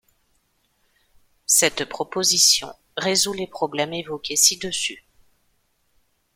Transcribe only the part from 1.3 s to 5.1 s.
Cette proposition résout les problèmes évoqués ci-dessus.